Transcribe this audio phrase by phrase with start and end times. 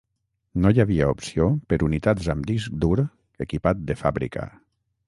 [0.63, 2.99] No hi havia opció per unitats amb disc dur
[3.49, 4.53] equipat de fàbrica.